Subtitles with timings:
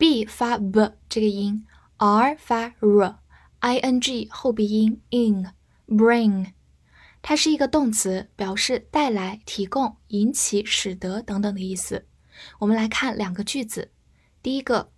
[0.00, 1.66] B 发 b 这个音
[1.98, 6.52] ，r 发 r，i n g 后鼻音 in，bring，
[7.20, 12.06] 它是一个动词，表示带来、提供、引起、使得等等的意思。
[12.60, 13.90] 我们来看两个句子，
[14.42, 14.90] 第一个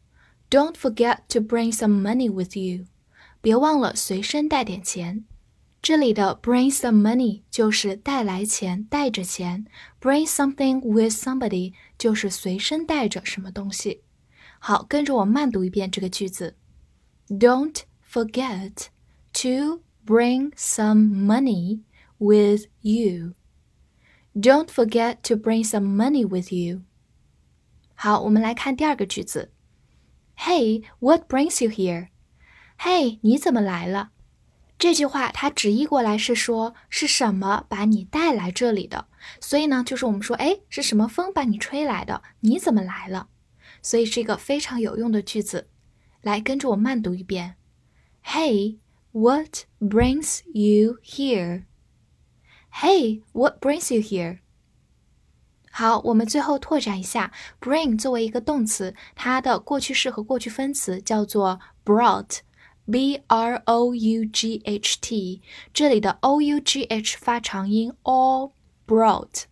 [0.49, 2.85] ，Don't forget to bring some money with you，
[3.41, 5.25] 别忘了随身带点钱。
[5.83, 9.67] 这里的 bring some money 就是带来钱、带着钱
[10.01, 14.03] ，bring something with somebody 就是随身带着什么东西。
[14.62, 16.56] 好，跟着我慢读一遍这个句子。
[17.28, 18.88] Don't forget
[19.34, 21.82] to bring some money
[22.18, 23.34] with you.
[24.34, 26.84] Don't forget to bring some money with you.
[27.96, 29.52] 好，我们来看第二个句子。
[30.38, 32.10] Hey, what brings you here?
[32.80, 34.12] Hey，你怎么来了？
[34.78, 39.08] 这句话它直译过来是说是什么把你带来这里的，
[39.42, 42.22] 所以呢，就是我们说，哎，是什么风把你吹来的？
[42.42, 43.30] 你怎么来了？
[43.83, 45.69] 所以是一个非常有用的句子，
[46.23, 47.57] 来跟着我慢读一遍。
[48.25, 48.79] Hey,
[49.11, 51.65] what brings you here?
[52.73, 54.39] Hey, what brings you here?
[55.71, 65.41] 好，我们最后拓展一下，bring 作为一个动词，它的过去式和过去分词叫做 brought，b r o u g h t，
[65.73, 68.53] 这里的 o u g h 发长音，all
[68.87, 69.45] brought。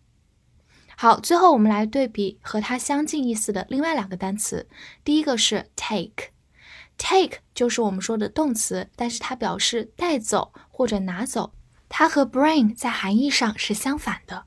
[1.01, 4.69] 好，最后我们来对比和它相近意思的另外两个单词。
[5.03, 11.53] 第一个是 take，take 就是我们说的动词，但是它表示带走或者拿走，
[11.89, 14.45] 它和 bring 在含义上是相反的。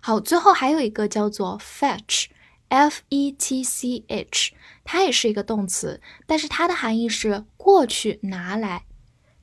[0.00, 4.52] 好，最后还有一个叫做 fetch，f e t c h，
[4.84, 8.84] 它也是一个动词，但是它的含义是过去拿来。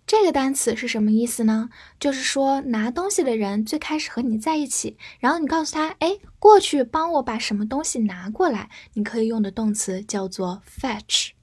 [0.09, 1.69] 这个单词是什么意思呢？
[1.99, 8.71] 就是说拿东西的人最开始和你在一起，然后你告诉他，哎，过去帮我把什么东西拿过来。
[8.95, 11.33] 你可以用的动词叫做 fetch。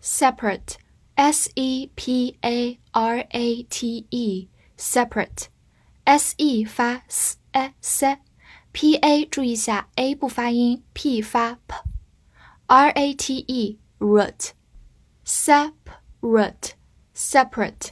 [0.00, 9.88] separate，s e p a r a t e，separate，s e 发 s a s，p a 注意一下
[9.96, 16.74] a 不发音，p 发 p，r a t e root，separate。
[17.14, 17.90] Separate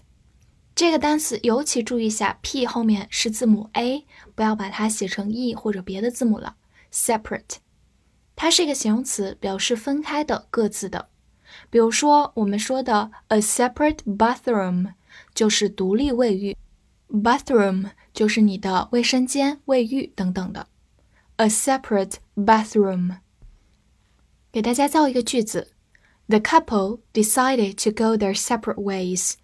[0.74, 6.56] 这个单词尤其注意一下，p 后面是字母 a，不要把它写成 e 或者别的字母了。
[6.90, 7.56] separate，
[8.34, 11.10] 它是一个形容词，表示分开的、各自的。
[11.68, 14.94] 比如说我们说的 a separate bathroom
[15.34, 16.56] 就是独立卫浴
[17.10, 20.68] ，bathroom 就是你的卫生间、卫浴等等的。
[21.36, 23.18] a separate bathroom。
[24.50, 25.72] 给大家造一个句子。
[26.29, 29.35] The couple decided to go their separate ways.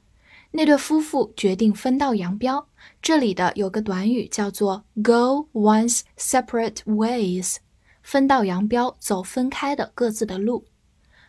[0.52, 2.68] 那对夫妇决定分道扬镳。
[3.02, 7.58] 这里的有个短语叫做 go one's separate ways，
[8.02, 10.66] 分道扬镳，走分开的各自的路。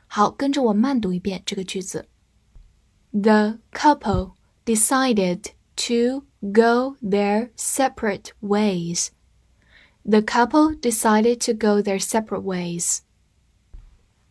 [0.07, 2.09] 好，跟着我慢读一遍这个句子。
[3.13, 4.33] The couple
[4.65, 9.09] decided to go their separate ways.
[10.05, 13.01] The couple decided to go their separate ways.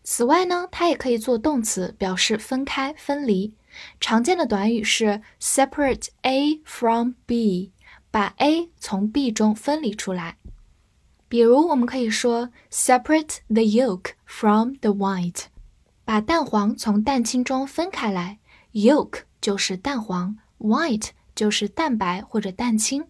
[0.08, 3.52] 此外呢，它也可以做动词，表示分开、分离。
[3.98, 7.72] 常见的短语是 separate A from B，
[8.12, 10.38] 把 A 从 B 中分离出来。
[11.28, 15.46] 比如，我们可以说 separate the yolk from the white，
[16.04, 18.38] 把蛋黄从蛋清中分开来。
[18.74, 23.08] yolk 就是蛋黄，white 就是蛋白或者蛋清。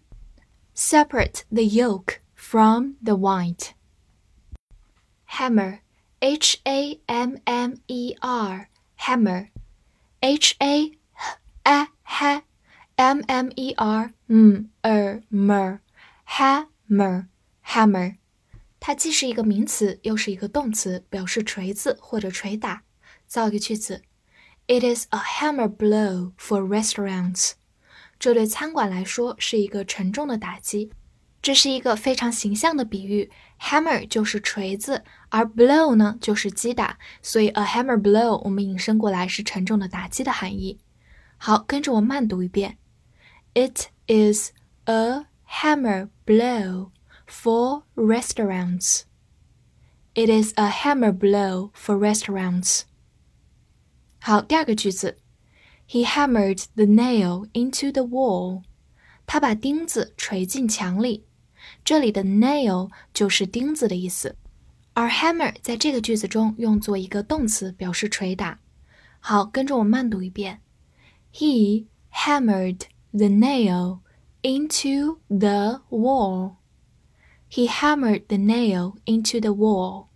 [0.75, 3.69] separate the yolk from the white。
[5.29, 5.81] hammer。
[6.20, 9.48] H A M M E R hammer
[10.20, 10.92] H A
[11.64, 12.42] A H
[12.96, 15.80] M M E R M er mer
[16.28, 17.26] hammer
[17.66, 18.16] hammer，
[18.78, 22.84] 它既是一个名词，又是一个动词，表示锤子或者捶打。
[23.26, 24.02] 造一个句子：
[24.68, 27.52] It is a hammer blow for restaurants。
[28.18, 30.92] 这对餐馆来说是一个沉重的打击。
[31.41, 33.31] 这是一个非常形象的比喻
[33.61, 40.79] ，hammer 就是锤子，而 blow 呢就是击打，所以 a hammer blow 我们引申过来是沉重的打击的含义。
[41.37, 42.77] 好，跟着我慢读一遍
[43.53, 44.51] ：It is
[44.85, 46.89] a hammer blow
[47.29, 49.03] for restaurants.
[50.15, 52.81] It is a hammer blow for restaurants.
[54.19, 55.19] 好，第二个句子
[55.87, 58.63] ，He hammered the nail into the wall。
[59.27, 61.26] 他把钉子锤进墙里。
[61.84, 64.36] 这里的 nail 就是钉子的意思，
[64.94, 68.58] 而 hammer 在这个句子中用作一个动词，表示捶打。
[69.20, 70.60] 好，跟着我慢读一遍：
[71.32, 72.80] He hammered
[73.12, 74.00] the nail
[74.42, 76.56] into the wall.
[77.50, 80.06] He hammered the nail into the wall.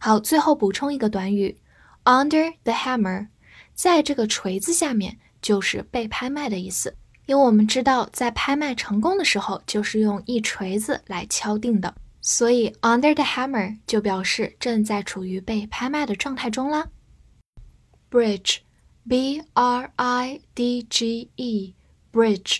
[0.00, 1.58] 好，最后补充一个短语：
[2.04, 3.28] under the hammer，
[3.74, 6.96] 在这个锤子下面，就是被拍卖的意思。
[7.25, 16.89] 因为我们知道，在拍卖成功的时候，就是用一锤子来敲定的，所以 under the hammer 就表示正在处于被拍卖的状态中啦。
[18.11, 22.59] bridge，b r i d g e，bridge，b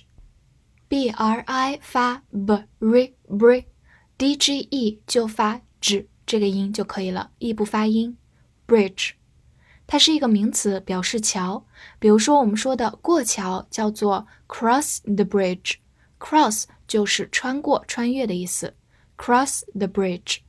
[1.10, 8.18] r i 发 b r br，d g e 就发 z 这个音就可以了，，e 不发音
[8.68, 9.12] ，bridge。
[9.88, 11.66] 它是一个名词，表示桥。
[12.00, 15.76] 比如说，我们说的过桥叫做 cross the bridge。
[16.20, 18.74] cross 就是穿过、穿越的意思。
[19.18, 20.40] cross the bridge。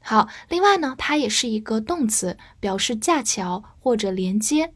[0.00, 4.72] 好，另外呢，它也是一个动词，表示架桥或者连接。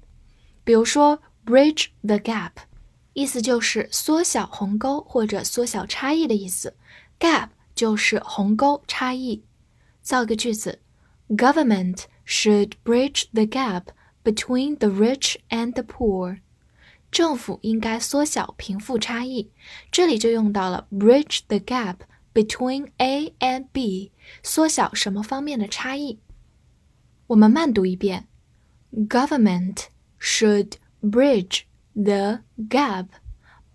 [0.62, 2.52] 比如说 bridge the gap，
[3.12, 6.76] 意思就是缩小鸿沟或者缩小差异的意思。
[7.18, 9.42] gap 就是鸿沟、差异。
[10.00, 10.80] 造个句子
[11.28, 12.04] ：Government。
[12.29, 13.89] should bridge the gap
[14.23, 16.39] between the rich and the poor。
[17.11, 19.51] 政府应该缩小贫富差异。
[19.91, 21.99] 这里就用到了 bridge the gap
[22.33, 24.11] between A and B，
[24.43, 26.19] 缩小什么方面的差异？
[27.27, 28.27] 我们慢读一遍：
[28.91, 29.85] Government
[30.19, 31.61] should bridge
[31.93, 33.07] the gap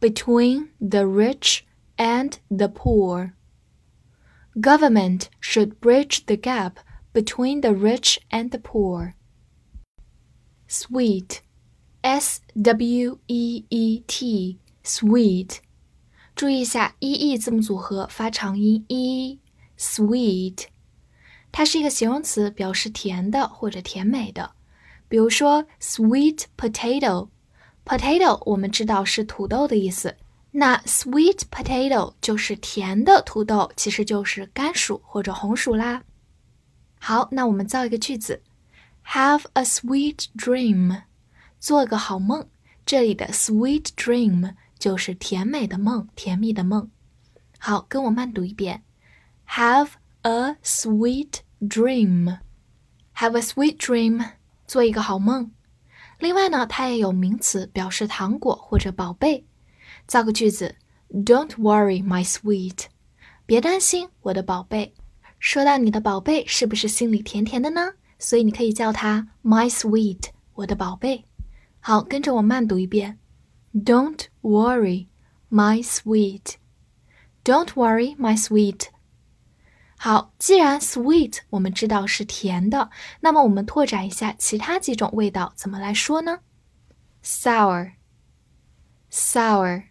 [0.00, 1.60] between the rich
[1.96, 3.32] and the poor.
[4.54, 6.74] Government should bridge the gap
[7.14, 9.14] between the rich and the poor.
[10.68, 11.40] Sweet,
[12.02, 15.58] S W E E T, sweet。
[16.36, 19.38] 注意一下，e e 字母组合发长音 e
[19.76, 20.66] sweet，
[21.52, 24.52] 它是一个形容词，表示甜的或者甜美的。
[25.08, 30.16] 比如说 sweet potato，potato 我们知道是土豆的意思，
[30.52, 36.04] 那 sweet potato 就是甜的土豆，其实就是甘薯或者红薯啦。
[37.07, 38.41] 好，那我们造一个句子
[39.05, 41.03] ：Have a sweet dream，
[41.59, 42.49] 做个好梦。
[42.83, 46.89] 这里的 sweet dream 就是甜美的梦，甜蜜的梦。
[47.59, 48.81] 好，跟我慢读一遍
[49.49, 49.89] ：Have
[50.23, 54.31] a sweet dream，Have a sweet dream，
[54.65, 55.51] 做一个好梦。
[56.17, 59.45] 另外呢，它也有名词表示糖果或者宝贝。
[60.07, 60.73] 造个句子
[61.13, 62.85] ：Don't worry, my sweet，
[63.45, 64.95] 别担心，我的宝贝。
[65.45, 67.93] 说到你的宝贝，是不是心里甜甜的呢？
[68.17, 71.25] 所以你可以叫它 my sweet，我的宝贝。
[71.79, 73.19] 好，跟着我慢读一遍
[73.71, 75.05] ：Don't worry,
[75.51, 76.55] my sweet.
[77.43, 78.87] Don't worry, my sweet.
[79.95, 82.89] 好，既然 sweet 我们知道是甜的，
[83.19, 86.39] 那么我们拓展一下其他几种味道，怎么来说呢
[87.23, 87.91] ？Sour,
[89.11, 89.83] sour，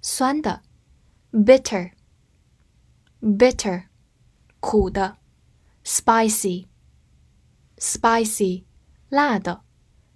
[0.00, 0.62] 酸的
[1.30, 1.90] ；bitter,
[3.20, 3.84] bitter。
[4.64, 5.18] 苦的
[5.84, 8.64] ；spicy，spicy，
[9.10, 9.62] 辣的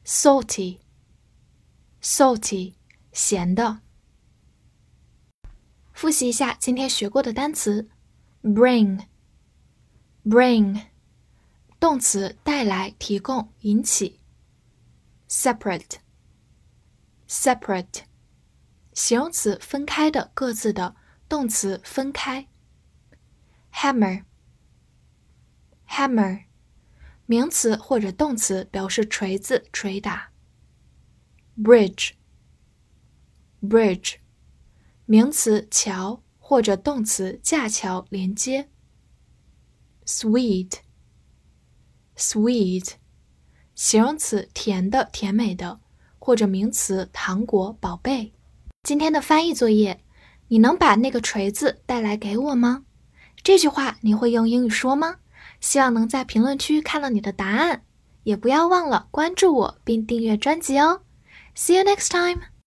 [0.06, 2.72] ；salty，salty，
[3.12, 3.82] 咸的。
[5.92, 7.90] 复习一下今天学过的单词
[8.42, 10.86] ：bring，bring，
[11.78, 14.18] 动词带来、提供、引起
[15.28, 18.04] ；separate，separate，
[18.94, 20.96] 形容词分开的、各自的，
[21.28, 22.48] 动词分开
[23.74, 24.24] ；hammer。
[25.88, 26.44] hammer，
[27.26, 30.30] 名词或者动词，表示锤子、捶打。
[31.60, 34.16] bridge，bridge，
[35.06, 38.68] 名词桥或者动词架桥、连接。
[40.06, 42.92] sweet，sweet，
[43.74, 45.80] 形容词甜的、甜美的，
[46.18, 48.32] 或者名词糖果、宝贝。
[48.82, 50.02] 今天的翻译作业，
[50.46, 52.86] 你能把那个锤子带来给我吗？
[53.42, 55.18] 这句话你会用英语说吗？
[55.60, 57.82] 希望能在评论区看到你的答案，
[58.24, 61.02] 也不要忘了关注我并订阅专辑哦。
[61.54, 62.57] See you next time.